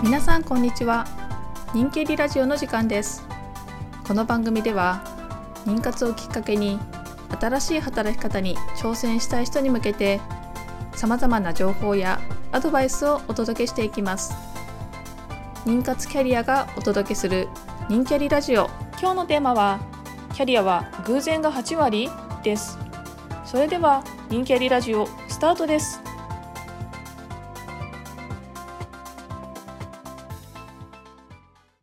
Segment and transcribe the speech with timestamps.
[0.00, 1.06] 皆さんこんにちは。
[1.74, 3.26] 人気リラジオの時間です。
[4.06, 5.02] この番組では
[5.66, 6.78] 妊活をきっかけに
[7.40, 10.20] 新しい働き方に挑戦したい人に向けて
[10.94, 12.20] 様々な情報や
[12.52, 14.34] アドバイスをお届けしていきます。
[15.64, 17.48] 妊活キャリアがお届けする
[17.88, 18.70] 人キャリラジオ。
[19.00, 19.80] 今日のテーマは
[20.32, 22.08] キャリアは偶然が8割
[22.44, 22.78] です。
[23.44, 26.07] それでは人キャリラジオスタートです。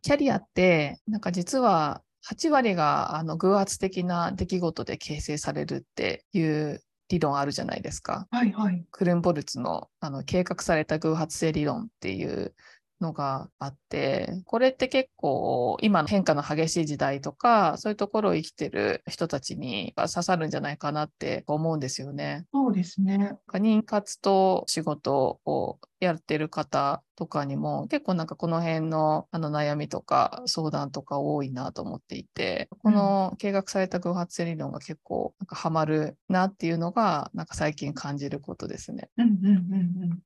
[0.06, 8.28] キャリアってなんか実は8割があの偶発的な出来事で形成されるっていう理論あるじゃないですか。
[8.30, 8.84] はいはい。
[8.92, 12.54] クルンボルツのあの計画された偶発性理論っていう
[13.00, 22.46] のがあって、これって結構今の変化の激しい時代とか、そういうところを生きてる人たちに刺さるんじゃないかなって思うんですよね。
[22.54, 23.36] そうですね。
[23.48, 39.08] 妊活と仕事をやってる方とかにも結構なんかこの辺のあの悩みとか相談とか多いなと思っていて、この計画された偶発性理論が結構なんかハマるなっていうのがなんか最近感じることですね。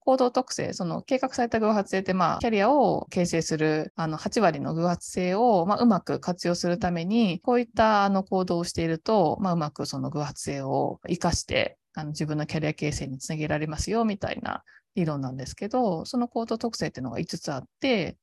[0.00, 14.62] 行動特性、その計画された偶発性ってまあキャリアを形成するあの8割の偶発性をまあうまく活用するためにこういったあの行動をしているとまあうまくその偶発性を活かしてあの自分のキャリア形成につなげられますよみたいな
[14.94, 18.16] 理論なんですけど、その行動特性っていうのが5つあって、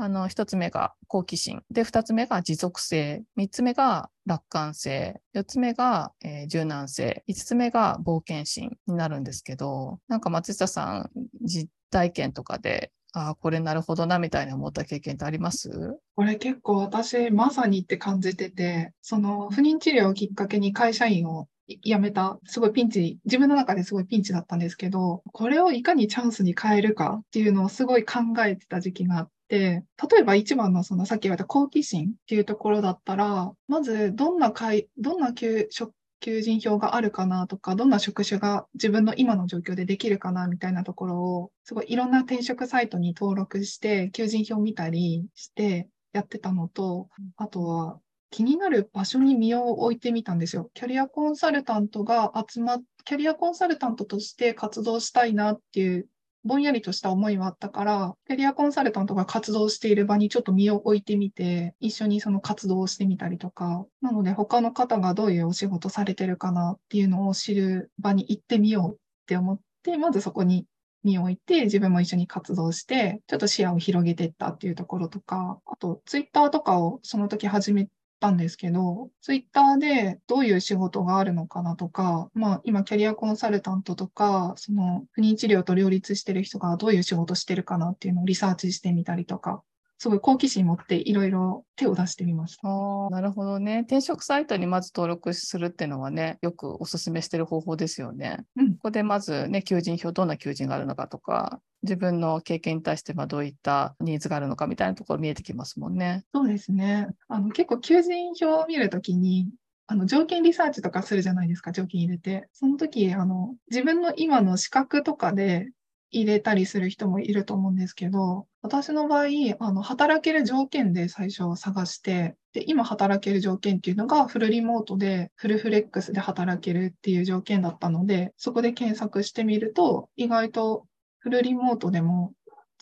[0.00, 1.62] あの、1つ目が好奇心。
[1.70, 3.24] で、2つ目が持続性。
[3.36, 5.20] 3つ目が楽観性。
[5.34, 7.24] 4つ目が、えー柔軟性。
[7.28, 11.10] 5つ目が冒険心になるんですけど、なんか松下さん、
[11.42, 15.70] 実体験とかで、ああ、これなるほどな、みたいな思った経験ってあります？
[16.14, 21.48] これ結構私まさにって感じてて、その不妊治療をきっかけに会社員を
[21.82, 35.92] 辞めた、すごいピンチ、自分の中ですごいピンチだったんですけど、これをいかにチャンスに変えるかっていうのをすごい考えてた時期があって、例えば一番のそのさっき言われた好奇心っていうところだったら、まずどんな会、どんな求職
[36.28, 50.70] 求人票があるかなとか、どんな職種が自分の今の状況でできるかなみたいなところを、すごいいろんな転職サイトに登録して、求人票見たりしてやってたのと、あとは気になる場所に身を置いてみたんですよ。
[50.74, 56.08] キャリアコンサルタントが集まっ、キャリアコンサルタントとして活動したいなっていう
[56.48, 70.64] ぼんやりとした思いはあったから、キャリアコンサルタントが活動している場にちょっと身を置いてみて、一緒にその活動をしてみたりとか、なので他の方がどういうお仕事されてるかなっていうのを知る場に行ってみようって思って、まずそこに
[71.04, 89.62] 身を置いて、自分も一緒に活動して、ちょっと視野を広げていったっていうところとか、あと、ツイッターとかをその時始めたんですけど、ツイッターでどういう仕事があるのかなとか、まあ今キャリアコンサルタントとか、その不妊治療と両立してる人がどういう仕事してるかなっていうのをリサーチしてみたりとか、
[89.98, 92.68] すごい好奇心持っていろいろ手を出してみました。
[92.68, 93.80] ああ、なるほどね。
[93.80, 98.44] 転職サイトにまず登録するっていうのはね、よくお勧めしてる方法ですよね。
[98.56, 106.24] うんここでまずね、求人票、どんな求人があるのかとか、自分の経験に対してまあどういったニーズがあるのかみたいなところ見えてきますもんね。
[106.32, 107.08] そうですね。
[107.28, 109.50] あの、結構求人票を見るときに、
[109.88, 112.48] あの、条件リサーチとかするじゃないですか、条件入れて。
[112.52, 115.70] その時、あの、自分の今の資格とかで
[116.10, 119.26] 入れたりする人もいると思うんですけど、私の場合、
[119.60, 130.86] あの、働ける条件で最初探して、で、今働ける条件っていうのがフルリモートで、フルフレックスで働けるっていう条件だったので、そこで検索してみると、意外と
[131.18, 132.32] フルリモートでも、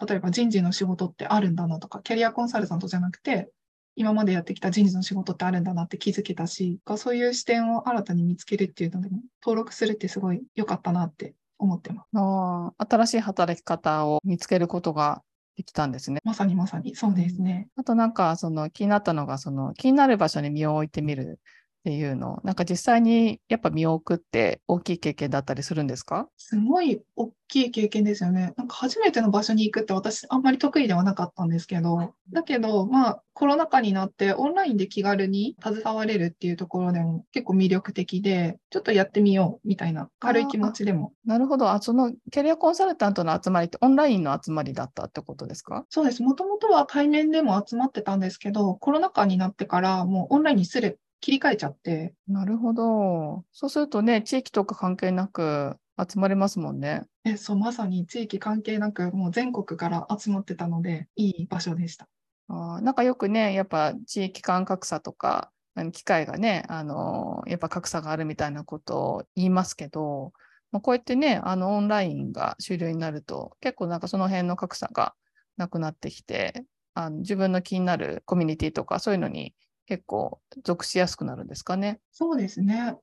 [0.06, 3.50] 例えば人事の仕事ってあるんだなとか、キャリアコンサルタントじゃなくて、
[3.96, 12.08] 今までやってきた人事の仕事ってあるんだなって気づけたし、そういう視点を新たに見つけるっていうのでも、登録するってすごい良かったなって思ってます。
[12.14, 15.22] ああ、新しい働き方を見つけることが
[15.56, 16.20] できたんですね。
[16.24, 17.68] まさにまさに、そうですね。
[17.76, 21.40] あとなんか、その気になったのが、その気になる場所に身を置いてみる
[21.86, 26.28] っていうの、なんか実際にやっぱ身を置くって大きい経験だったりするんですか？
[26.36, 28.54] すごい大きい経験ですよね。
[28.56, 41.12] なんか初めての場所に行くって私あんまり得意ではなかったんですけど、だけど、まあコロナ禍になってオンラインで気軽に携われるっていうところでも結構魅力的で、ちょっとやってみようみたいな軽い気持ちでも。
[41.24, 41.70] なるほど。
[41.70, 45.84] あ、そのキャリアコンサルタントの集まりってオンラインの集まりだったってことですか？
[45.88, 46.24] そうです。
[46.24, 53.44] もともとは対面でも集まってたんですけど、コロナ禍になってからもうオンラインにする、切り替えちゃって、なるほど。
[53.52, 57.02] そうするとね、地域とか関係なく集まれますもんね。
[57.24, 62.08] え、そう、まさに地域関係なくもう全国から集まってたので、いい場所でした。
[62.48, 65.50] あーなんかよくね、やっぱ地域間格差とか、
[65.92, 70.32] 機会がね、あのやっぱ格差があるみたいなことを言いますけど、
[70.72, 75.14] まあ、こうやってね、あのオンラインが主流になると、結構なんかその辺の格差が
[75.56, 76.64] なくなってきて、
[76.94, 79.54] あの自分の気になるコミュニティとかそういうのに
[79.86, 82.00] 結構属しやすくなるんですかね。
[82.12, 82.96] そうですね。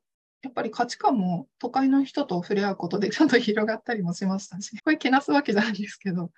[0.44, 6.32] やっぱり価値観も都会の人と触れ合うことでちゃんと広がったりもしましたし、これけなすわけじゃないですけど、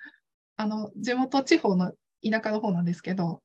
[0.58, 1.92] あの、地元地方の
[2.24, 3.42] 田舎の方なんですけど、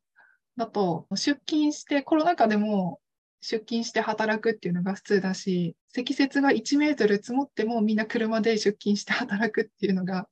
[0.57, 3.01] だと出勤してコロナ禍でも
[3.41, 10.29] 出勤して働くっていうのが普通だし、積雪が1メートル積もってもみんな車で出勤して働くっていうのが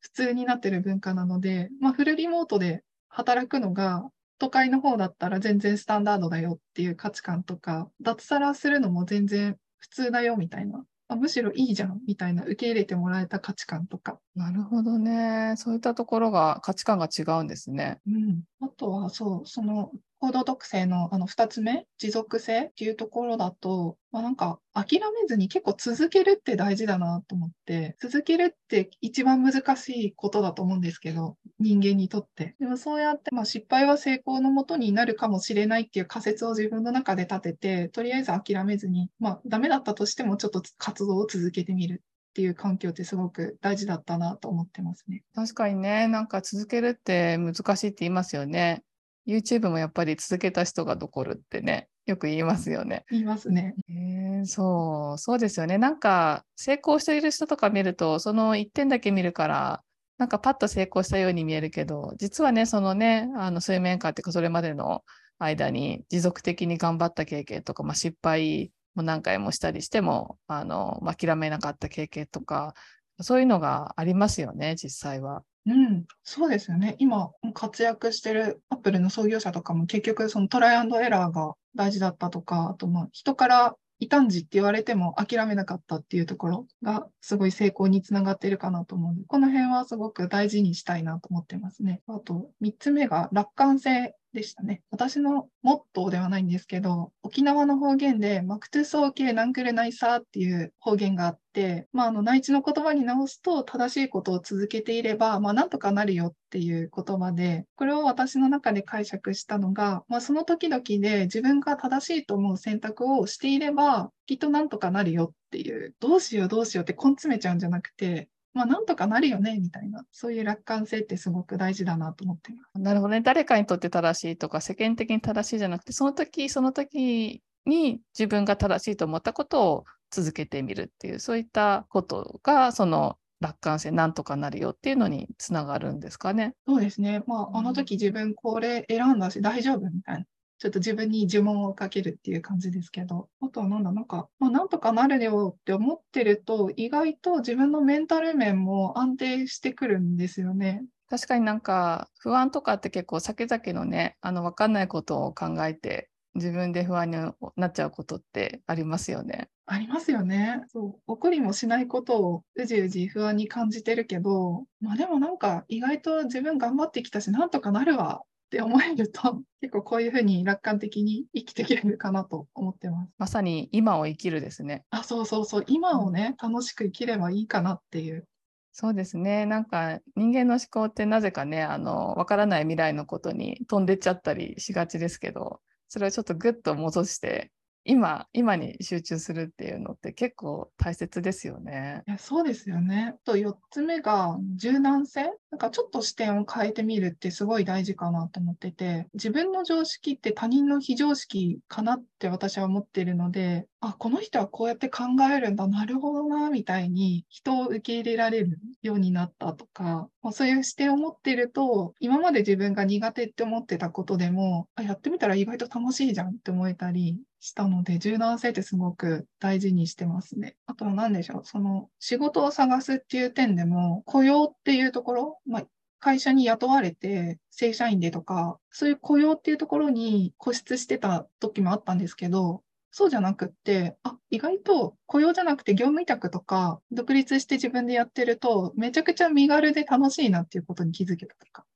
[0.00, 4.08] 普通になってる文化なので、まあ、フルリモートで働くのが
[4.44, 14.18] 都会の方だったら全然スタンダードだよっていう価値観とか、脱サラするのも全然普通だよみたいな、あむしろいいじゃんみたいな受け入れてもらえた価値観とか。
[14.34, 15.54] なるほどね。
[15.56, 18.00] そういったところが価値観が違うんですね。
[18.06, 18.42] うん。
[18.60, 19.92] あとはそう、その
[20.24, 32.56] 行動特性のあの2つ目、持続性っていうところだと、まあ、なんか諦めずに結構続けるって大事だなと思って、続けるって一番難しいことだと思うんですけど、人間にとって。
[32.58, 45.22] でもそうやって、まあ、失敗は成功のもとになるかもしれないっていう仮説を自分の中で立てて、とりあえず諦めずに、まあダメだったとしてもちょっと活動を続けてみるっていう環境ってすごく大事だったなと思ってますね。
[45.34, 48.82] 確かにね、なんか続けるって難しいって言いますよね。
[49.26, 53.04] YouTube もやっぱり続けた人が残るってね、よく言いますよね。
[53.10, 53.74] 言いますね。
[53.88, 55.78] えー、そう、そうですよね。
[55.78, 59.82] なんか成功している人とか見ると、その1点だけ見るから、
[60.18, 65.02] なんかパッと成功したように見えるけど、実はね、そのね、あの水面下っていうか、それまでの
[65.38, 72.74] 間に持続的に頑張った経験とか、まあ、失敗も何回もしたりしても、あの、まあ、諦めなかった経験とか、
[73.20, 75.42] そういうのがありますよね、実際は。
[75.66, 76.94] うん、そうですよね。
[76.98, 92.02] 今活躍してるアップルの創業者とかも結局そのトライアンドエラーが大事だったとか、あとまあ人から異端児って言われても諦めなかったっていうところがすごい成功につながっているかなと思うので、この辺はすごく大事にしたいなと思ってますね。
[92.08, 94.82] あと3つ目が楽観性でしたね。
[94.90, 122.80] 私のモットーではないんですけど、沖縄の方言で、マクトゥソーケーナンクルナイサーっていう方言があって、まあ、あの、内地の言葉に直すと、正しいことを続けていれば、まあ、なんとかなるよっていう言葉で、これを私の中で解釈したのが、まあ、その時々で自分が正しいと思う選択をしていれば、きっとなんとかなるよっていう、どうしようどうしようって根詰めちゃうんじゃなくて、まあ、なんとかなるよね、みたいな、そういう楽観性ってすごく大事だなと思っています。
[122.80, 123.20] なるほどね。
[123.20, 136.54] 誰かにとって正しいとか、世間的に正しいじゃなくて、その時、その時に自分が正しいと思ったことを続けてみるっていう、そういったことが、その楽観性なんとかなるよっていうのにつながるんですかね。
[136.66, 137.22] そうですね。
[137.26, 140.24] まあ、あの時自分これ選んだし大丈夫みたいな。
[140.58, 150.84] ちょっと自分に呪文をかけるっていう感じですけど、あとはなんだ、なんか、まあ、なんとかなるよって思ってると、意外と自分のメンタル面も安定してくるんですよね。
[151.08, 157.16] 確かになんか不安とかって結構先々のね、あの分かんないことを考えて自分で不安に
[157.56, 159.48] なっちゃうことってありますよね。
[159.66, 160.62] ありますよね。
[160.68, 161.00] そう。
[161.06, 173.10] 怒りもしないことをうじうじ不安に感じてるけど、まあでもなんか意外と自分頑張ってきたし、なんとかなるわって思えると、結構こういうふうに楽観的に生きていけるかなと思ってます。
[173.18, 174.84] まさに今を生きるですね。
[174.90, 175.64] あ、そうそうそう。
[175.66, 178.26] 今をね、楽しく生きればいいかなっていう。
[178.72, 179.46] そうですね。
[179.46, 187.52] なんか人間の思考ってなぜかね、あの、わからない未来のことに飛んでっちゃったりしがちですけど、それをちょっとぐっと戻して
[187.84, 192.02] 今、今に集中するっていうのって結構大切ですよね。
[192.18, 193.16] そうですよね。
[193.24, 195.24] と4つ目が柔軟性。
[195.50, 220.56] なんかちょっと視点を変えてみるってすごい大事かなと思ってて、自分の常識って他人の非常識かなって私は思ってるので、あ、この人はこうやって考えるんだ、なるほどな、みたいに人を受け入れられるようになったとか、そういう視点を持ってると、今まで自分が苦手って思ってたことでも、あ、やってみたら意外と楽しいじゃんって思えたりしたので、柔軟性ってすごく大事にしてますね。
[220.64, 225.66] あとは何でしょう、その仕事を探すっていう点でも、雇用っていうところ、まあ、
[226.00, 241.66] 会社に雇われて正社員でとか、そういう雇用っていうところに固執してた時もあったんですけど、そうじゃなくって、あ、意外と雇用じゃなくて業務委託とか、独立して自分でやってると、めちゃくちゃ身軽で楽しいなっていうことに気づけたとか。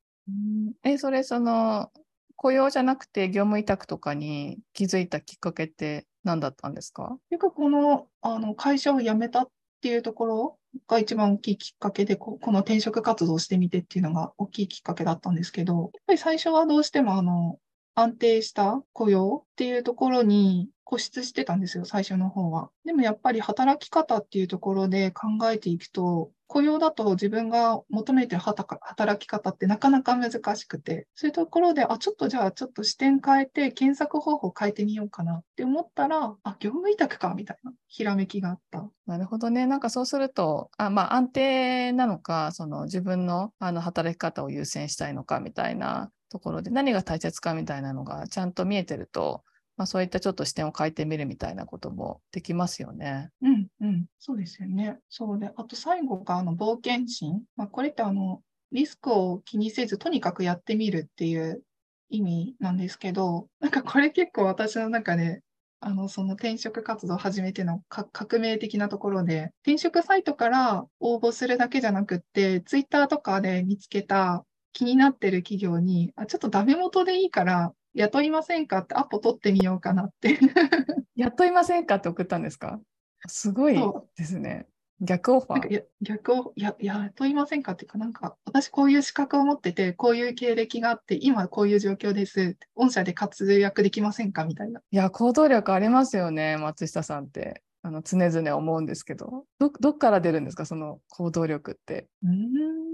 [0.83, 1.91] え、それ、その、
[2.39, 7.19] 雇用じゃなくて業務委託とかに気づいたきっかけって何だったんですか？
[7.31, 9.49] 結構このあの会社を辞めたっ
[9.83, 17.59] ていうところが一番大きいきっかけでこ、この転職活動してみてっていうのが大きいきっかけだったんですけど、やっぱり最初はどうしてもあの
[17.95, 22.71] 安定した雇用っていうところに固執してたんですよ、最初の方は。
[22.87, 38.89] でもやっぱり働き方っていうところで考えていくと、雇用だと自分が求めてる働き方ってなかなか難しくて、そういうところで、あ、ちょっとじゃあちょっと視点変えて検索方法変えてみようかなって思ったら、あ、業務委託かみたいなひらめきがあった。
[39.07, 39.67] なるほどね。
[39.67, 49.43] なんかそうすると、あまあ安定なのか、その自分のあの働き方を優先したいのかみたいなところで何が大切かみたいなのがちゃんと見えてると、
[49.79, 53.31] まあ、そういったちょっと視点を変えてみるみたいなこともできますよね。
[53.41, 54.99] うんうん、そうですよね。
[55.09, 57.43] そうで、あと最後があの冒険心。
[57.57, 58.43] まあ、これってあの
[58.73, 61.63] リスクを気にせずとにかくやってみるっていう
[62.11, 65.43] 意味なんですけど、なんかこれ結構私の中で
[65.81, 78.79] あの、その転職活動を始めての革命的なところで、転職サイトから応募するだけじゃなくって、ツイッターとかで見つけた気になってる企業に、あ、ちょっとダメ元でいいから雇いませんか？
[78.79, 80.39] ってアポ取ってみようかなって
[81.17, 82.81] 雇いませんかって送ったんですか？
[83.27, 83.77] すごい
[84.17, 84.67] ですね。
[85.01, 92.57] 逆オファー逆をや雇いませんかっていうか、なんか、私こういう資格を持ってて、こういう経歴があって、今こういう状況です。
[92.75, 94.81] 御社で活躍できませんかみたいな。
[94.91, 97.63] いや、行動力ありますよね、松下さんって。
[97.83, 102.09] あの常々思うんですけどど、どっから出るんですか、その行動力って？
[102.25, 102.88] うん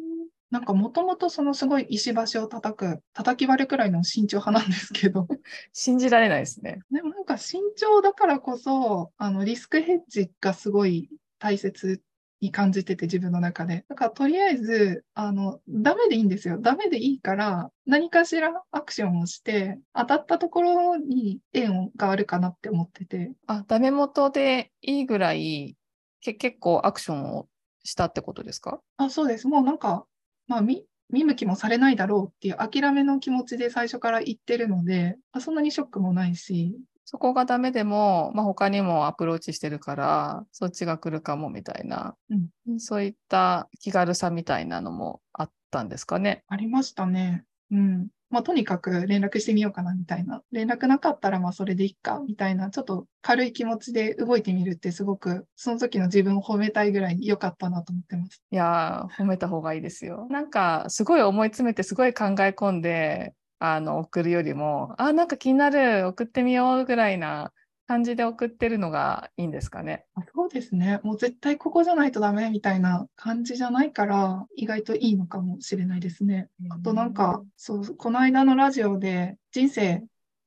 [0.51, 5.27] なんかもともとそのすごい石橋を叩く、叩き割るくらいの慎重派なんですけど。
[5.73, 6.81] 信じられないですね。
[6.91, 12.01] でもなんか慎重だからこそ、あのリスクヘッジがすごい大切
[12.41, 13.85] に感じてて自分の中で。
[13.89, 16.59] だからとりあえず、あの、ダメでいいんですよ。
[16.61, 23.33] ダメでいいから、何かしらアクションをして、当たったところに縁があるかなって思ってて。
[23.47, 25.77] あ、ダメ元でいいぐらい、
[26.21, 27.49] け結構アクションを
[27.83, 28.81] したってことですか？
[28.99, 29.49] あ、そうです。
[29.49, 30.07] もうなんか、
[30.47, 36.77] まあ、見、見向きもされないだろうっていう諦めの気持ちで最初から言ってるので、あそんなにショックもないし。
[37.07, 42.17] そこがダメでも、まあ、他にもアプローチしてるから、そっちが来るかもみたいな、
[42.67, 46.45] うん、そういった気軽さみたいなのもあったんですかね。
[46.49, 47.45] ありましたね。
[47.71, 48.09] うん。
[48.35, 50.43] まあ、とにかく連絡してみようかなみたいな。
[50.51, 58.43] 連絡なかったらまあそれでいいかみたいな、ちょっと軽い気持ちで動いてみるってすごく、その時の自分を褒めたいぐらい良かったなと思ってます。
[58.51, 60.27] いやー、褒めた方がいいですよ。
[60.31, 67.53] なんか、すごい思い詰めて、すごい考え込んで、あの、送るよりも、あ、なんか気になる、送ってみようぐらいな
[67.87, 70.07] 感じで送ってるのがいいんですかね。
[70.35, 71.01] そうですね。
[71.03, 76.49] もう絶対ここじゃないとダメみたいな感じじゃないから、意外といいのかもしれないですね。
[76.71, 80.05] あとなんか、そう、この間のラジオで人生、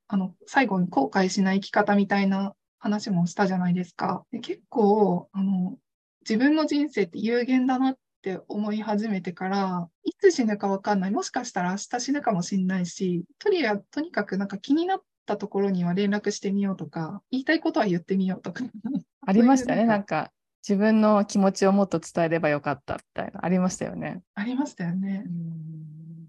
[0.07, 4.23] あの、最後に後悔しない生き方みたいな話もしたじゃないですか。
[4.31, 5.77] で結構、あの、
[6.21, 11.11] 自分の人生って有限だなって思い始めてから、いつ死ぬかわかんない。
[11.11, 18.63] もしかしたら明日死ぬかもしんないし、とりあえず、とにかくなんか気になったところには連絡してみようとか、言いたいことは言ってみようとか。
[19.27, 19.85] ありましたね。
[19.85, 20.31] なんか、
[20.67, 24.23] 自分の気持ちをもっと伝えればよかったみたいな、ありましたよね。
[24.33, 25.23] ありましたよね。
[25.25, 25.67] うん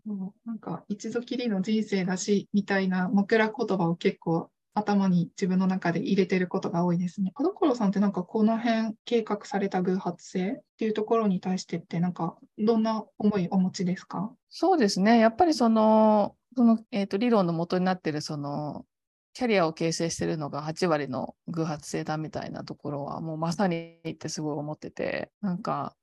[0.05, 7.33] もうなんか、一度きりの人生だし、みたいな枕言葉を結構頭に自分の中で入れてることが多いですね。
[7.37, 14.33] 田所さんってなんかこの辺計画された偶発性っていうところに対してってなんかどんな思いお持ちですか？
[14.49, 15.19] そうですね。
[15.19, 18.85] やっぱりそのその、えーと、理論の元になってるその
[19.33, 25.95] キャリアを形成してるのが8割の偶発性だみたいなところはもうまさにってすごい思っててなんか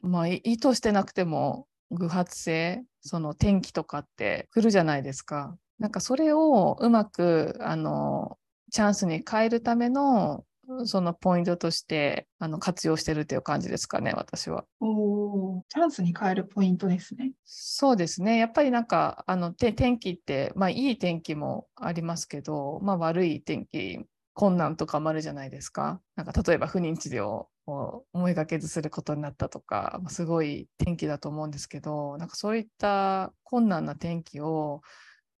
[0.00, 5.54] まあ意図してなくても偶発性その天気とかって来るじゃないですか。
[5.78, 8.38] なんかそれをうまくあの
[8.72, 10.42] チャンスに変えるための
[10.84, 14.64] そのポイントとしてあの活用してるっていう感じですかね、私は。
[14.80, 17.32] おチャンスに変えるポイントですね。
[17.44, 18.38] そうですね。
[18.38, 24.00] やっぱりなんか、あの天気って、まあいい天気もありますけど、まあ悪い天気、
[24.34, 26.00] 困難とかもあるじゃないですか。
[26.16, 34.82] なんか例えば不妊治療を思いがけずすることになったとか、すごい天気だと思うんですけど、なんかそういった困難な天気を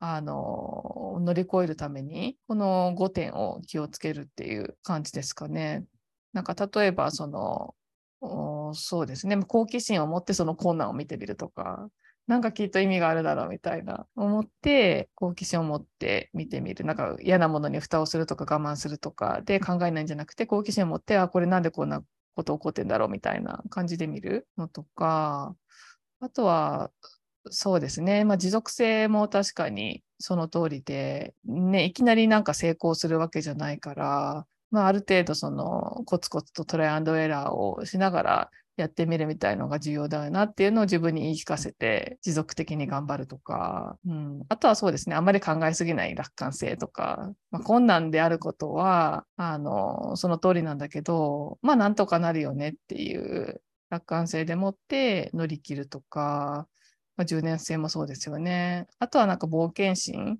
[0.00, 5.84] あの乗り越えるためにこの5点を気をつけるっていう感じですかね。
[6.32, 7.74] なんか例えばその
[8.74, 11.88] そうですね好奇心を持ってその困難を見てみるとか
[12.26, 22.02] なんかきっと意味があるだろうみたいな思って好奇心を持って見てみるなんか嫌なものに蓋をするとか我慢するとかで考えないんじゃなくて好奇心を持ってあこれなんでこんな
[22.34, 25.54] こと起こってんだろうみたいな感じで見るのとか
[26.20, 26.90] あとは
[27.50, 28.24] そうですね。
[28.24, 45.16] まあ、持続性も確かにその通りで、ね、いきなりなんか成功するわけじゃないから、まあ、ある程度そのコツコツとトライアンドエラーをしながらやってみるみたいのが重要だよなっていうのを自分に言い聞かせて持続的に頑張るとか、うん、あとはそうですね。
[45.16, 56.68] あんまり考えすぎない楽観性とか、まあ、困難であることはあのその通りなんだけどまあなんとかなるよねっていう楽観性でもって乗り切るとか、
[57.18, 60.38] まあ、10年生もそうですよねあとはなんか冒険心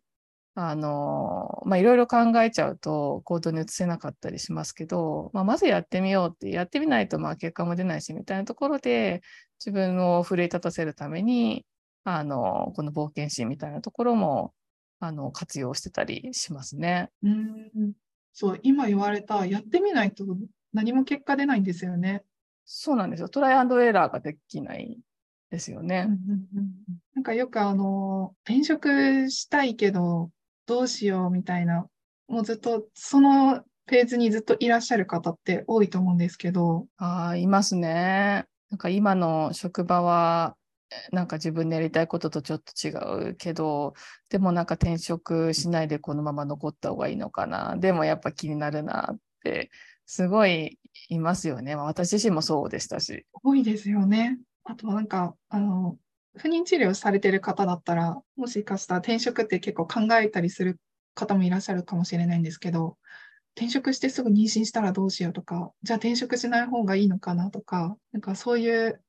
[0.61, 9.23] あの、まあ、いろいろ考えちゃうと行動に移せなかったりしますけど、まあ、まずやってみようって、やってみないとまあ結果も出ないしみたいなところで、
[9.65, 11.65] 自分を奮い立たせるために、
[12.03, 14.53] あの、この冒険心みたいなところも、
[14.99, 17.11] あの、活用してたりしますね。
[17.23, 17.93] うん。
[18.33, 20.25] そう、今言われた、やってみないと
[20.73, 22.25] 何も結果出ないんですよね。
[22.65, 23.29] そうなんですよ。
[23.29, 24.99] トライアンドエラーができない
[25.51, 26.09] ですよね。
[27.15, 30.31] なんかよくあの、転職したいけど、
[30.67, 31.87] どうしようみたいな、
[32.29, 36.87] もうずっとそのフェーズにずっといらっしゃる方って多いと思うんですけど。
[36.99, 38.45] ああ、いますね。
[38.71, 40.57] なんか今の職場は、
[41.13, 42.91] なんか自分でやりたいこととちょっと違
[43.31, 43.95] うけど、
[44.29, 47.77] でもなんか転職しないでこのまま残った方がいいのかな。
[47.77, 49.71] でもやっぱ気になるなって、
[50.05, 50.79] すごい
[51.09, 51.77] いますよね。
[51.77, 53.27] まあ、私自身もそうでしたし。
[53.43, 54.39] 多いですよね。
[54.69, 55.99] あとはなんか、あの、
[56.37, 60.79] 不妊治療されてる方だったら、もしかしたら転職って結構考えたりする
[61.15, 62.99] 方もいらっしゃるかもしれないんですけど、
[63.57, 69.03] 転職してすぐ妊娠したらどうしようとか、じゃあ転職しない方がいいのかなとか、なんかそういう、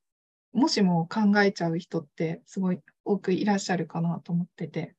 [0.53, 4.95] もしも考えちゃう人ってすごい多くいらっしゃるかなと思ってて。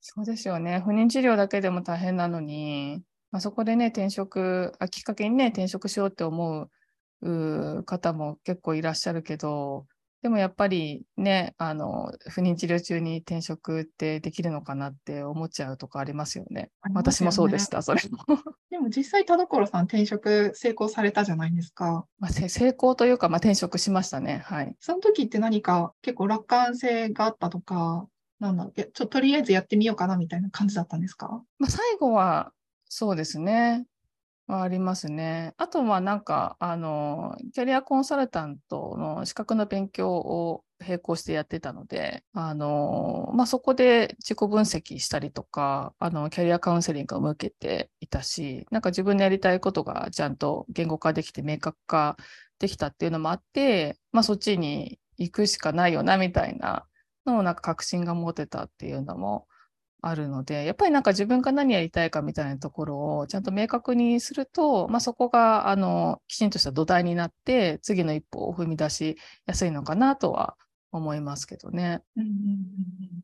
[0.00, 0.80] そうですよね。
[0.80, 3.02] 不妊治療だけでも大変なのに、
[3.32, 6.70] まあ、そこでね、転職あ、きっかけにね、転職しようって思う
[7.84, 9.86] 方も結構いらっしゃるけど、
[10.22, 16.60] でもやっぱりね、あの、不妊治療中に転職ってできるのかなって思っちゃうとかありますよね。
[16.60, 18.18] よね私もそうでした、それも。
[18.68, 22.06] でも実際田所さん転職成功されたじゃないですか。
[22.18, 24.42] まあ、成功というか、まあ、転職しましたね。
[24.44, 24.76] はい。
[24.78, 28.06] その時って何か結構楽観性があったとか、
[28.40, 31.42] なんだっけ、ちょっととりあえずやってみようかなみたいな感じだったんですか？
[31.58, 32.52] まあ、最後は
[32.90, 33.86] そうですね。
[34.58, 35.54] ありますね。
[35.56, 52.16] あとはなんか、あの、キャリアコンサルタントの資格の勉強を並行してやってたので、あの、まあ、そこで自己分析したりとか、あの、キャリアカウンセリングを受けていたし、なんか自分のやりたいことがちゃんと言語化できて明確化
[52.58, 56.86] できたっていうのもあって、まあ、そっちに行くしかないよな、みたいな
[57.26, 59.46] のをなんか確信が持てたっていうのも
[60.02, 70.56] あるので、やっぱりなんか自分が何やりたいかみたいなところをちゃんと明確にすると、まあ、そこがあのきちんとした土台になって、次の一歩を踏み出しやすいのかなとは
[70.92, 72.02] 思いますけどね。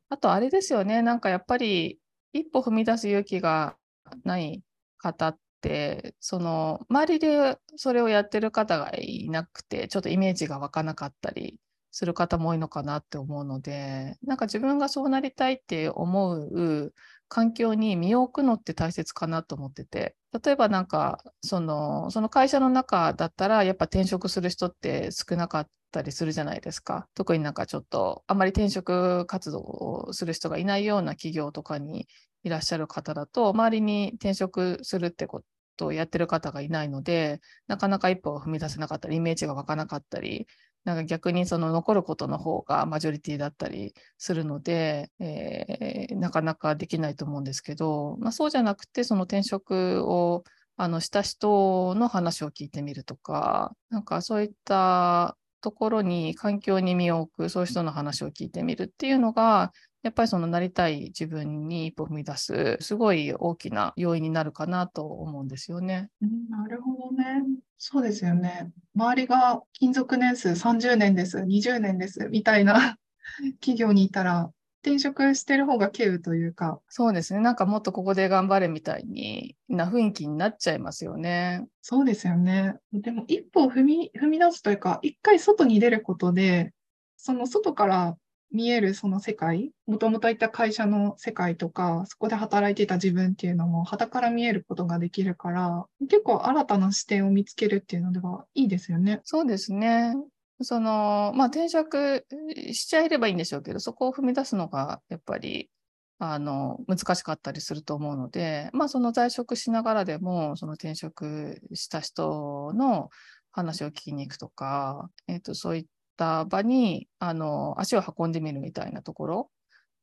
[0.09, 1.99] あとあれですよね、なんかやっぱり
[2.33, 3.77] 一歩踏み出す勇気が
[4.25, 4.62] ない
[4.99, 11.59] 方って、その周りでそれをやってる方がいなくて、ちょっとイメージが湧かなかったり
[11.96, 16.92] する方も多いのかなって思うので、なんか自分がそうなりたいって思う
[17.28, 27.09] 環境に身を置くのって大切かなと思ってて、例えばなんか、その、その会社の中だったら、やっぱ転職する人って少なかったりするじゃないですか。
[27.14, 32.06] 特になんかちょっと、あんまり転職活動をする人がいないような企業とかに
[32.44, 35.42] いらっしゃる方だと、周りに転職するってこ
[35.78, 40.46] とをやってる方がいないので、なかなか一歩を踏み出せなかったり、イメージが湧かなかったり
[40.87, 50.44] なんか逆にその残ることの方がマジョリティだったりするので、えー、なかなかできないと思うんですけど、まあ、そうじゃなくてその転職を
[50.77, 59.72] あのした人の話を聞いてみるとか、なんかそういったところに環境に身を置く、そういう人の話を聞いてみるっていうのが、
[60.07, 66.11] やっぱりそのなりたい自分に一歩踏み出す、すごい大きな要因になるかなと思うんですよね。
[66.49, 67.42] なるほどね。
[67.77, 68.71] そうですよね。
[68.95, 72.99] 周りが勤続年数30年です、20年ですみたいな
[73.61, 74.53] 企業にいたら、
[74.85, 76.81] 転職してる方が稀有というか。
[76.88, 77.40] そうですね。
[77.40, 81.66] なんかもっとここで頑張れみたいにな雰囲気になっちゃいますよね。
[81.83, 82.77] そうですよね。
[82.92, 86.73] でも一歩踏み踏み出すというか、一回外に出ることで、
[87.16, 88.16] その外から
[88.52, 99.20] 見えるその世界、もともといた会社の世界とか、そこで働いてた自分っていうのも、旗から見えることができるから、結構新たな視点を見つけるっていうのではいいですよね。
[99.24, 100.14] そうですね。
[100.62, 102.24] その、まあ、転職
[102.72, 105.70] しちゃえればいいんでしょうけど、そこを踏み出すのが、やっぱり、
[106.18, 113.11] あの、難しかったりすると思うので、まあ、その在職しながらでも、その転職した人の
[113.52, 119.50] 話を聞きに行くとか、えっ、ー、と、そういっった場にあの足を運んでみるみたいなところ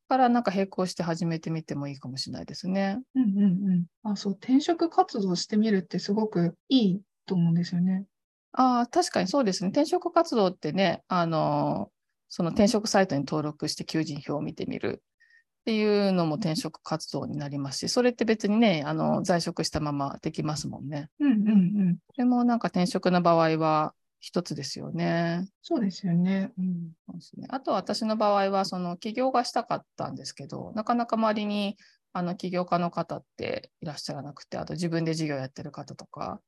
[0.08, 3.00] からなんか並行して始めてみてもいいかもしれないですね。
[3.14, 3.46] うんうんう
[3.76, 3.84] ん。
[4.12, 8.04] あ、そう、転職活動してみるってすごくいいと思うんですよね。
[8.52, 9.70] ああ、確かにそうですね。
[9.70, 11.90] 転職活動ってね、あの、
[12.28, 21.08] その転職サイトに登録して求人票を見てみるっていうのも転職活動になりますし、それって別にね、あの在職したままできますもんね。
[21.18, 21.52] うんうんう
[21.92, 21.96] ん。
[22.14, 23.94] それもなんか転職の場合は
[24.24, 25.46] 一つですよね。
[25.60, 26.50] そうですよね。
[26.58, 31.76] うんそうですね、あと私の場合は、その起業がしたかったんですけど、なかなか周りに
[32.14, 36.40] あの起業家の方っていらっしゃらなくて、あと自分で事業やってる方とか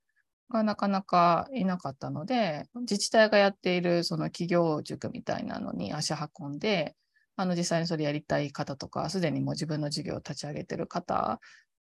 [0.48, 6.96] がなかなかいなかったので、自治体がやっているその起業塾みたいなのに足運んで、
[7.36, 11.40] あの実際にそれやりたい方とか、すでにもう自分の事業を立ち上げてる方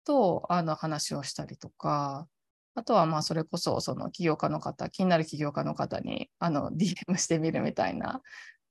[0.05, 2.27] とあの話をしたりとか、
[2.75, 8.21] あとはまあそれこそその起業家の方、気になる起業家の方にあの DM してみるみたいな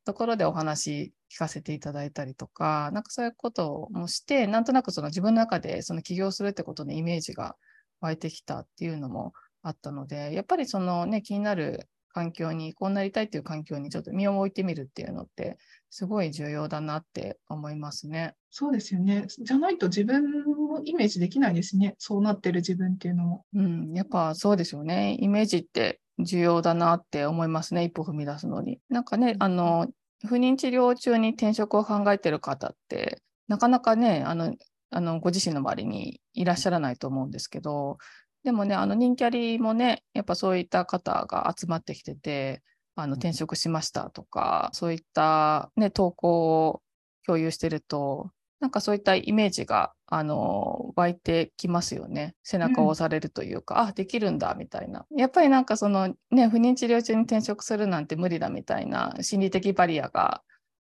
[0.05, 7.57] ところでお話聞かせていただいたりとか、なんかそういうこともして、なんとなくその自分の中でその起業するってことのイメージが
[8.01, 9.33] 湧いてきたっていうのも
[9.63, 15.59] あったので、やっぱりそのね、気になる環境に、こうなりたいっていう環境にちょっと身を置いてみるっていうのって、
[15.90, 18.35] すごい重要だなって思いますね。
[18.51, 19.27] そうですよね。
[19.29, 21.94] じゃないと自分をイメージできないですね。
[21.99, 23.44] そうなってる自分っていうのも。
[23.55, 25.16] うん、やっぱそうですよね。
[25.20, 27.85] イメージって重要だなって思いますね。
[27.85, 28.81] 一歩踏み出すのに。
[28.88, 29.88] なんかね、あの、
[30.27, 34.55] 不妊治療中に転職を考えてる方って、なかなかね、あの、
[34.90, 37.99] あのご自身の周りにいらっしゃらないと思うんですけど、
[38.44, 42.62] でもね、あの人キャリもね、やっぱそういった方が集まってきてて、
[42.96, 46.83] あの転職しましたとか、そういった、ね、投稿を
[47.26, 52.35] 共有してると、なんかそういったイメージが、あの、湧いてきますよね。
[52.42, 55.07] 背中を押されるというか、あ、できるんだ、みたいな。
[55.16, 60.42] やっぱりなんかそのね、不妊治療中に転職するなんて無理だみたいな心理的バリアが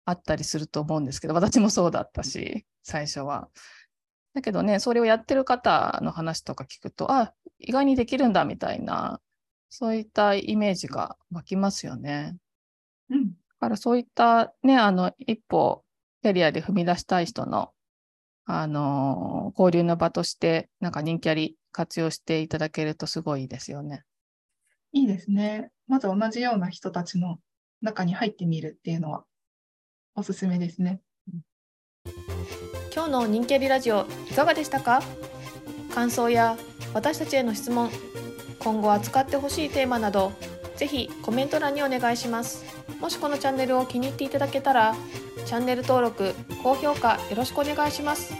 [0.04, 3.48] あったりすると思うんですけど、私もそうだったし、最初は。
[4.34, 7.32] だけどね、それをやってる方の話とか聞くと、あ、
[7.62, 9.20] 意外にできるんだみたいな、
[9.70, 12.36] そういったイメージが湧きますよね。
[13.10, 13.28] うん。
[13.28, 15.84] だからそういったね、あの、一歩、
[16.22, 17.70] キャリアで踏み出したい人の、
[18.44, 24.04] あの、交流の場として、なんか人キャリ活用していただけるとすごいいいですよね。
[24.92, 25.70] いいですね。
[25.86, 27.38] まず同じような人たちの
[27.80, 29.24] 中に入ってみるっていうのは
[30.14, 31.00] おすすめですね。
[32.94, 35.02] 今日の人気ありラジオいかがでしたか？
[35.94, 36.56] 感想や
[36.94, 37.90] 私たちへの質問
[38.58, 40.32] 今後扱ってほしいテーマなど
[40.76, 42.64] ぜひコメント欄にお願いします。
[43.00, 44.94] もしこのチャンネルを気に入っていただけたら
[45.44, 48.34] チャンネル登録高評価よろしくお願いします。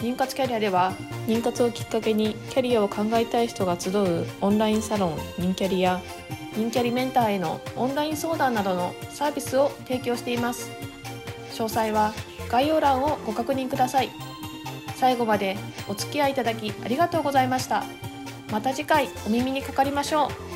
[0.00, 0.92] 妊活キャリアでは
[1.26, 6.00] 妊活をきっかけにキャリアを考えたい人が集うオンラインサロン妊キャリや
[6.54, 10.70] 妊キャリメンターへのオンライン相談などのサービスを提供しています。
[11.52, 12.14] 詳細は
[12.48, 14.10] 概要欄をご確認ください。
[15.00, 15.56] 最後まで
[15.88, 17.84] お付き合いいただきありがとうございました。
[18.52, 20.49] また次回お耳にかかりましょう。